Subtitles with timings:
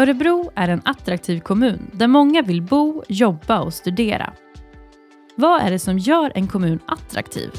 [0.00, 4.32] Örebro är en attraktiv kommun där många vill bo, jobba och studera.
[5.36, 7.50] Vad är det som gör en kommun attraktiv?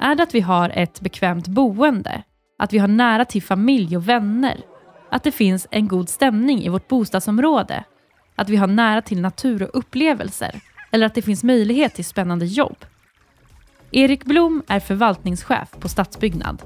[0.00, 2.22] Är det att vi har ett bekvämt boende?
[2.58, 4.60] Att vi har nära till familj och vänner?
[5.10, 7.84] Att det finns en god stämning i vårt bostadsområde?
[8.36, 10.60] Att vi har nära till natur och upplevelser?
[10.90, 12.76] Eller att det finns möjlighet till spännande jobb?
[13.96, 16.62] Erik Blom är förvaltningschef på Stadsbyggnad.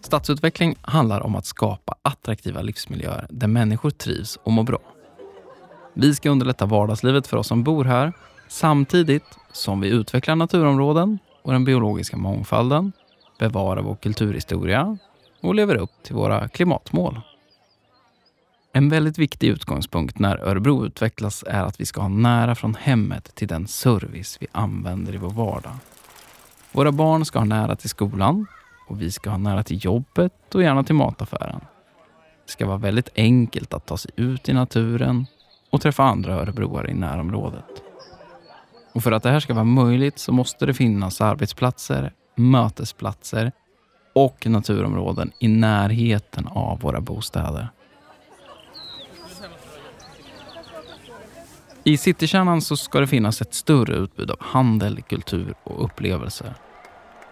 [0.00, 4.78] Stadsutveckling handlar om att skapa attraktiva livsmiljöer där människor trivs och mår bra.
[5.94, 8.12] Vi ska underlätta vardagslivet för oss som bor här
[8.48, 12.92] samtidigt som vi utvecklar naturområden och den biologiska mångfalden,
[13.38, 14.98] bevarar vår kulturhistoria
[15.40, 17.20] och lever upp till våra klimatmål.
[18.78, 23.34] En väldigt viktig utgångspunkt när Örebro utvecklas är att vi ska ha nära från hemmet
[23.34, 25.72] till den service vi använder i vår vardag.
[26.72, 28.46] Våra barn ska ha nära till skolan
[28.88, 31.60] och vi ska ha nära till jobbet och gärna till mataffären.
[32.46, 35.26] Det ska vara väldigt enkelt att ta sig ut i naturen
[35.70, 37.82] och träffa andra örebroare i närområdet.
[38.92, 43.52] Och för att det här ska vara möjligt så måste det finnas arbetsplatser, mötesplatser
[44.14, 47.68] och naturområden i närheten av våra bostäder.
[51.88, 56.54] I citykärnan så ska det finnas ett större utbud av handel, kultur och upplevelser.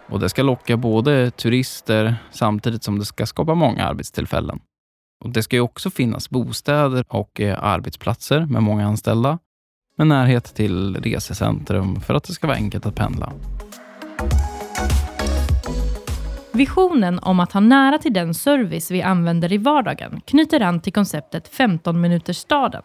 [0.09, 4.59] Och det ska locka både turister samtidigt som det ska skapa många arbetstillfällen.
[5.23, 9.39] Och det ska ju också finnas bostäder och eh, arbetsplatser med många anställda
[9.97, 13.33] med närhet till resecentrum för att det ska vara enkelt att pendla.
[16.51, 20.93] Visionen om att ha nära till den service vi använder i vardagen knyter an till
[20.93, 22.83] konceptet 15 minuters staden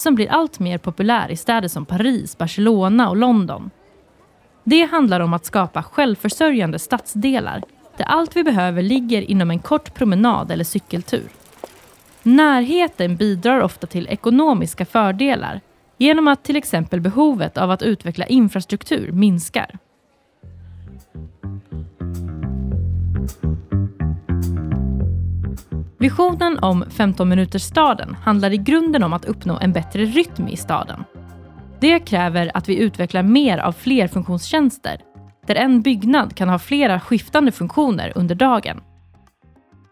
[0.00, 3.70] som blir allt mer populär i städer som Paris, Barcelona och London.
[4.64, 7.62] Det handlar om att skapa självförsörjande stadsdelar
[7.96, 11.28] där allt vi behöver ligger inom en kort promenad eller cykeltur.
[12.22, 15.60] Närheten bidrar ofta till ekonomiska fördelar
[15.96, 19.78] genom att till exempel behovet av att utveckla infrastruktur minskar.
[25.98, 30.56] Visionen om 15 minuters staden handlar i grunden om att uppnå en bättre rytm i
[30.56, 31.04] staden.
[31.80, 35.00] Det kräver att vi utvecklar mer av flerfunktionstjänster,
[35.46, 38.80] där en byggnad kan ha flera skiftande funktioner under dagen.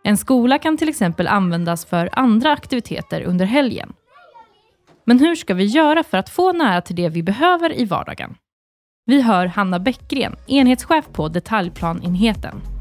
[0.05, 3.93] En skola kan till exempel användas för andra aktiviteter under helgen.
[5.05, 8.35] Men hur ska vi göra för att få nära till det vi behöver i vardagen?
[9.07, 12.76] Vi hör Hanna Bäckgren, enhetschef på detaljplanenheten.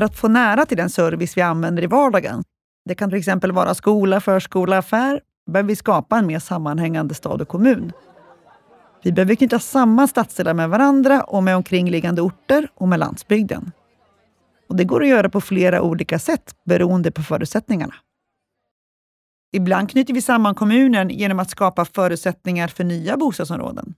[0.00, 2.44] För att få nära till den service vi använder i vardagen,
[2.84, 7.42] det kan till exempel vara skola, förskola, affär, behöver vi skapa en mer sammanhängande stad
[7.42, 7.92] och kommun.
[9.02, 13.72] Vi behöver knyta samman stadsdelar med varandra och med omkringliggande orter och med landsbygden.
[14.68, 17.94] Och det går att göra på flera olika sätt beroende på förutsättningarna.
[19.52, 23.94] Ibland knyter vi samman kommunen genom att skapa förutsättningar för nya bostadsområden.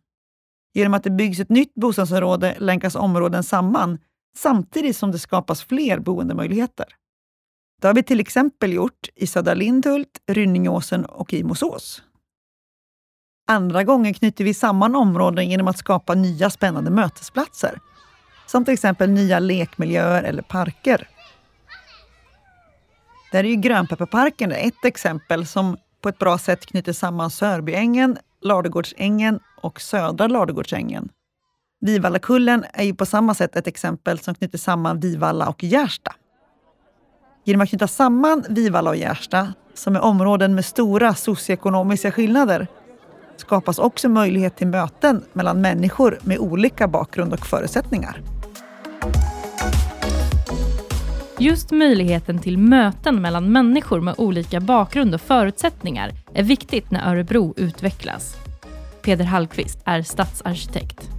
[0.75, 3.99] Genom att det byggs ett nytt bostadsområde länkas områden samman
[4.37, 6.87] samtidigt som det skapas fler boendemöjligheter.
[7.81, 12.03] Det har vi till exempel gjort i Södra Lindhult, Rynningåsen och i Mosås.
[13.48, 17.81] Andra gånger knyter vi samman områden genom att skapa nya spännande mötesplatser,
[18.47, 21.09] som till exempel nya lekmiljöer eller parker.
[23.32, 29.41] Där är ju Grönpepparparken ett exempel som på ett bra sätt knyter samman Sörbyängen, Ladugårdsängen
[29.62, 31.09] och Södra Ladugårdsängen
[31.84, 36.15] Vivallakullen är ju på samma sätt ett exempel som knyter samman Vivalla och Gärsta.
[37.44, 42.66] Genom att knyta samman Vivalla och Gärsta, som är områden med stora socioekonomiska skillnader,
[43.37, 48.23] skapas också möjlighet till möten mellan människor med olika bakgrund och förutsättningar.
[51.38, 57.55] Just möjligheten till möten mellan människor med olika bakgrund och förutsättningar är viktigt när Örebro
[57.56, 58.37] utvecklas.
[59.02, 61.11] Peder Hallqvist är stadsarkitekt.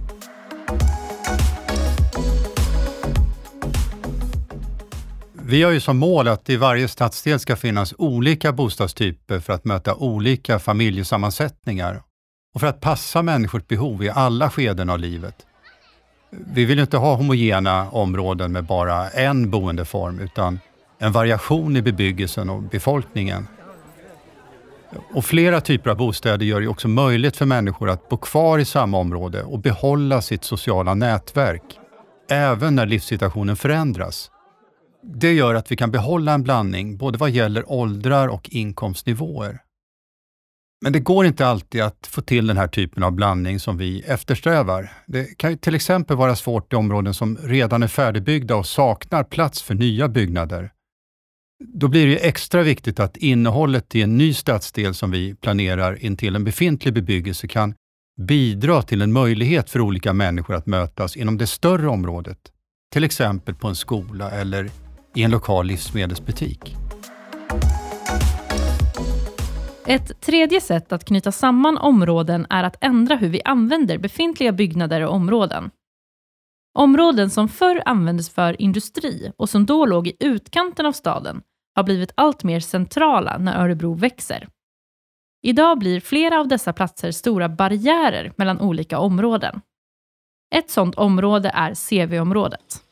[5.46, 9.64] Vi har ju som mål att i varje stadsdel ska finnas olika bostadstyper för att
[9.64, 12.02] möta olika familjesammansättningar
[12.54, 15.34] och för att passa människors behov i alla skeden av livet.
[16.30, 20.60] Vi vill inte ha homogena områden med bara en boendeform, utan
[20.98, 23.46] en variation i bebyggelsen och befolkningen.
[25.14, 28.64] Och flera typer av bostäder gör det också möjligt för människor att bo kvar i
[28.64, 31.78] samma område och behålla sitt sociala nätverk,
[32.30, 34.30] även när livssituationen förändras.
[35.06, 39.60] Det gör att vi kan behålla en blandning både vad gäller åldrar och inkomstnivåer.
[40.82, 44.00] Men det går inte alltid att få till den här typen av blandning som vi
[44.00, 44.92] eftersträvar.
[45.06, 49.62] Det kan till exempel vara svårt i områden som redan är färdigbyggda och saknar plats
[49.62, 50.70] för nya byggnader.
[51.64, 56.36] Då blir det extra viktigt att innehållet i en ny stadsdel som vi planerar intill
[56.36, 57.74] en befintlig bebyggelse kan
[58.20, 62.38] bidra till en möjlighet för olika människor att mötas inom det större området,
[62.92, 64.70] till exempel på en skola eller
[65.14, 66.76] i en lokal livsmedelsbutik.
[69.86, 75.00] Ett tredje sätt att knyta samman områden är att ändra hur vi använder befintliga byggnader
[75.00, 75.70] och områden.
[76.78, 81.42] Områden som förr användes för industri och som då låg i utkanten av staden
[81.74, 84.48] har blivit allt mer centrala när Örebro växer.
[85.42, 89.60] Idag blir flera av dessa platser stora barriärer mellan olika områden.
[90.54, 92.83] Ett sådant område är CV-området.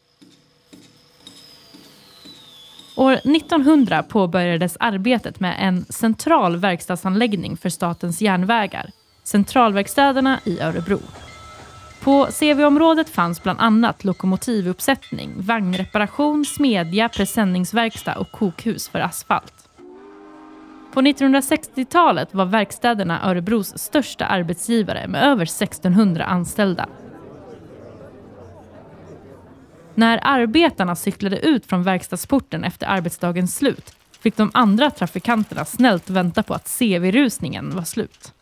[2.97, 8.91] År 1900 påbörjades arbetet med en central verkstadsanläggning för Statens järnvägar,
[9.25, 10.99] Centralverkstäderna i Örebro.
[12.01, 19.55] På CV-området fanns bland annat lokomotivuppsättning, vagnreparation, smedja, presenningsverkstad och kokhus för asfalt.
[20.95, 26.89] På 1960-talet var verkstäderna Örebros största arbetsgivare med över 1600 anställda.
[29.95, 36.43] När arbetarna cyklade ut från verkstadsporten efter arbetsdagens slut fick de andra trafikanterna snällt vänta
[36.43, 38.33] på att CV-rusningen var slut.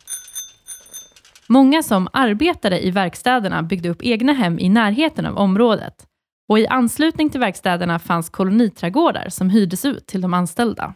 [1.47, 6.07] Många som arbetade i verkstäderna byggde upp egna hem i närheten av området
[6.49, 10.95] och i anslutning till verkstäderna fanns koloniträdgårdar som hyrdes ut till de anställda.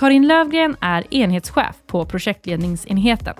[0.00, 3.34] Karin Lövgren är enhetschef på projektledningsenheten.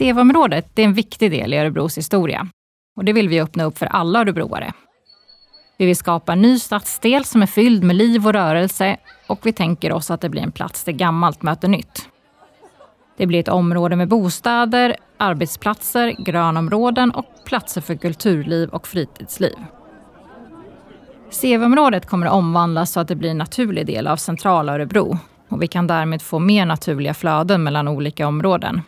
[0.00, 2.48] SEV-området är en viktig del i Örebros historia
[2.96, 4.72] och det vill vi öppna upp för alla örebroare.
[5.78, 9.52] Vi vill skapa en ny stadsdel som är fylld med liv och rörelse och vi
[9.52, 12.08] tänker oss att det blir en plats där gammalt möter nytt.
[13.16, 19.56] Det blir ett område med bostäder, arbetsplatser, grönområden och platser för kulturliv och fritidsliv.
[21.40, 25.18] CV-området kommer att omvandlas så att det blir en naturlig del av centrala Örebro
[25.48, 28.82] och vi kan därmed få mer naturliga flöden mellan olika områden.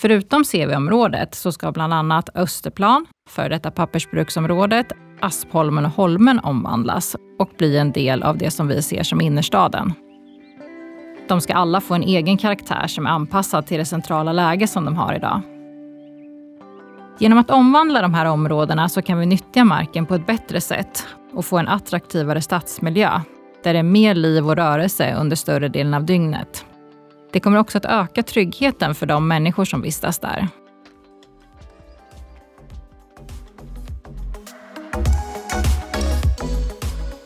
[0.00, 4.86] Förutom CV-området så ska bland annat Österplan, före detta pappersbruksområdet,
[5.20, 9.92] Aspholmen och Holmen omvandlas och bli en del av det som vi ser som innerstaden.
[11.28, 14.84] De ska alla få en egen karaktär som är anpassad till det centrala läge som
[14.84, 15.40] de har idag.
[17.18, 21.06] Genom att omvandla de här områdena så kan vi nyttja marken på ett bättre sätt
[21.34, 23.20] och få en attraktivare stadsmiljö
[23.64, 26.67] där det är mer liv och rörelse under större delen av dygnet.
[27.32, 30.48] Det kommer också att öka tryggheten för de människor som vistas där.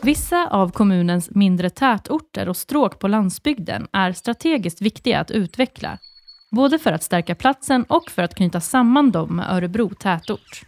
[0.04, 5.98] Vissa av kommunens mindre tätorter och stråk på landsbygden är strategiskt viktiga att utveckla,
[6.50, 10.62] både för att stärka platsen och för att knyta samman dem med Örebro tätort.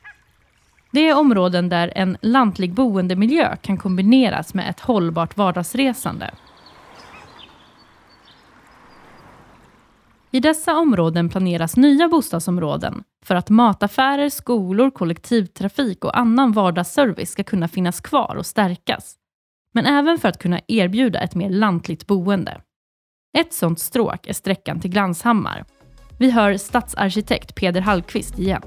[0.92, 6.30] Det är områden där en lantlig boendemiljö kan kombineras med ett hållbart vardagsresande.
[10.34, 17.44] I dessa områden planeras nya bostadsområden för att mataffärer, skolor, kollektivtrafik och annan vardagsservice ska
[17.44, 19.14] kunna finnas kvar och stärkas.
[19.74, 22.60] Men även för att kunna erbjuda ett mer lantligt boende.
[23.38, 25.64] Ett sådant stråk är sträckan till Glanshammar.
[26.18, 28.62] Vi hör stadsarkitekt Peder Hallqvist igen.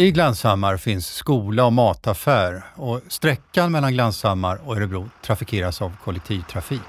[0.00, 6.80] I Glanshammar finns skola och mataffär och sträckan mellan Glanshammar och Örebro trafikeras av kollektivtrafik.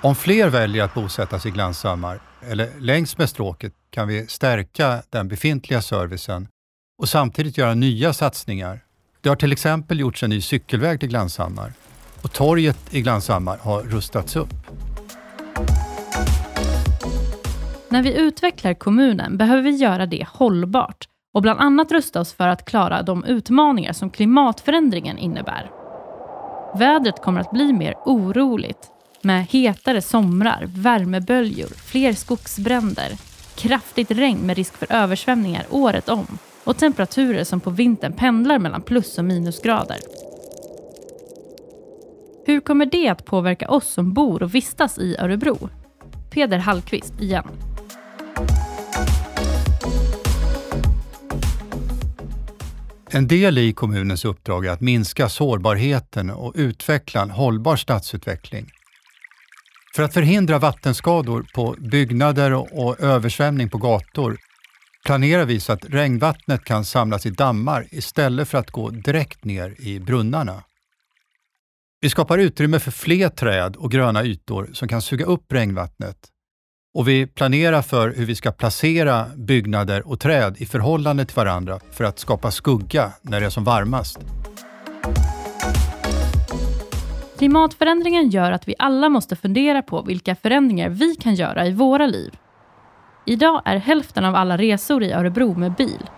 [0.00, 5.02] Om fler väljer att bosätta sig i Glanshammar eller längs med stråket kan vi stärka
[5.10, 6.48] den befintliga servicen
[6.98, 8.80] och samtidigt göra nya satsningar.
[9.20, 11.72] Det har till exempel gjorts en ny cykelväg till Glanshammar
[12.22, 14.54] och torget i Glanshammar har rustats upp.
[17.88, 22.48] När vi utvecklar kommunen behöver vi göra det hållbart och bland annat rusta oss för
[22.48, 25.70] att klara de utmaningar som klimatförändringen innebär.
[26.74, 28.90] Vädret kommer att bli mer oroligt
[29.22, 33.12] med hetare somrar, värmeböljor, fler skogsbränder,
[33.54, 36.26] kraftigt regn med risk för översvämningar året om
[36.64, 39.98] och temperaturer som på vintern pendlar mellan plus och minusgrader.
[42.46, 45.68] Hur kommer det att påverka oss som bor och vistas i Örebro?
[46.30, 47.71] Peder Hallqvist igen.
[53.14, 58.70] En del i kommunens uppdrag är att minska sårbarheten och utveckla en hållbar stadsutveckling.
[59.94, 64.38] För att förhindra vattenskador på byggnader och översvämning på gator
[65.04, 69.74] planerar vi så att regnvattnet kan samlas i dammar istället för att gå direkt ner
[69.78, 70.64] i brunnarna.
[72.00, 76.31] Vi skapar utrymme för fler träd och gröna ytor som kan suga upp regnvattnet.
[76.94, 81.80] Och vi planerar för hur vi ska placera byggnader och träd i förhållande till varandra
[81.90, 84.18] för att skapa skugga när det är som varmast.
[87.38, 92.06] Klimatförändringen gör att vi alla måste fundera på vilka förändringar vi kan göra i våra
[92.06, 92.36] liv.
[93.26, 96.10] Idag är hälften av alla resor i Örebro med bil.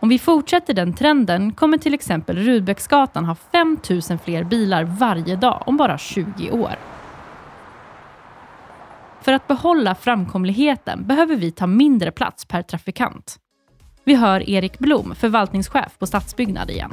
[0.00, 5.36] Om vi fortsätter den trenden kommer till exempel Rudbecksgatan ha 5 000 fler bilar varje
[5.36, 6.95] dag om bara 20 år.
[9.26, 13.36] För att behålla framkomligheten behöver vi ta mindre plats per trafikant.
[14.04, 16.92] Vi hör Erik Blom, förvaltningschef på Stadsbyggnad igen.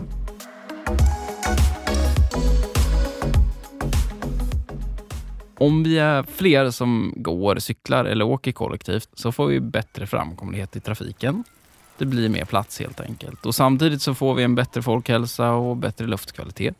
[5.57, 10.75] Om vi är fler som går, cyklar eller åker kollektivt så får vi bättre framkomlighet
[10.75, 11.43] i trafiken.
[11.97, 13.45] Det blir mer plats helt enkelt.
[13.45, 16.75] Och Samtidigt så får vi en bättre folkhälsa och bättre luftkvalitet.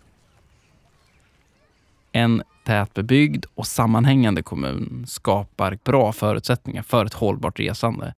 [2.16, 8.14] En tätbebyggd och sammanhängande kommun skapar bra förutsättningar för ett hållbart resande.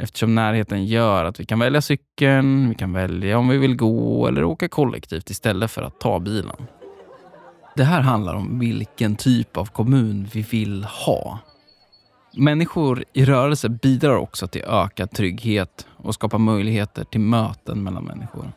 [0.00, 4.26] Eftersom närheten gör att vi kan välja cykeln, vi kan välja om vi vill gå
[4.26, 6.66] eller åka kollektivt istället för att ta bilen.
[7.76, 11.38] Det här handlar om vilken typ av kommun vi vill ha.
[12.36, 18.52] Människor i rörelse bidrar också till ökad trygghet och skapar möjligheter till möten mellan människor.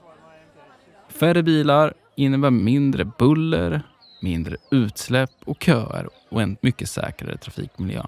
[1.09, 3.81] Färre bilar innebär mindre buller,
[4.23, 8.03] mindre utsläpp och köer och en mycket säkrare trafikmiljö.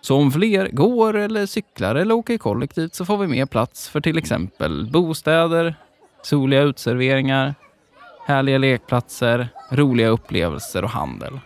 [0.00, 4.00] Så om fler går eller cyklar eller åker kollektivt så får vi mer plats för
[4.00, 5.74] till exempel bostäder,
[6.22, 7.54] soliga utserveringar,
[8.26, 11.40] härliga lekplatser, roliga upplevelser och handel.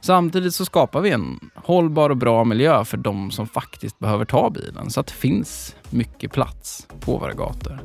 [0.00, 4.50] Samtidigt så skapar vi en hållbar och bra miljö för de som faktiskt behöver ta
[4.50, 7.78] bilen så att det finns mycket plats på våra gator.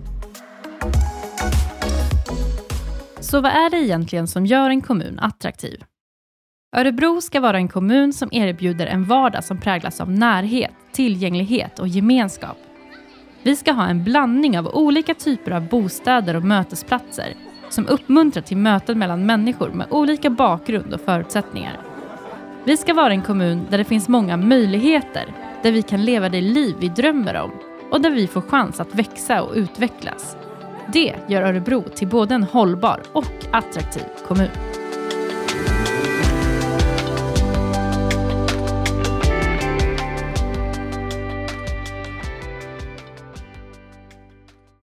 [3.24, 5.84] Så vad är det egentligen som gör en kommun attraktiv?
[6.76, 11.88] Örebro ska vara en kommun som erbjuder en vardag som präglas av närhet, tillgänglighet och
[11.88, 12.58] gemenskap.
[13.44, 17.34] Vi ska ha en blandning av olika typer av bostäder och mötesplatser
[17.70, 21.80] som uppmuntrar till möten mellan människor med olika bakgrund och förutsättningar.
[22.64, 26.42] Vi ska vara en kommun där det finns många möjligheter, där vi kan leva det
[26.42, 27.52] liv vi drömmer om
[27.92, 30.38] och där vi får chans att växa och utvecklas.
[30.94, 34.50] Det gör Örebro till både en hållbar och attraktiv kommun.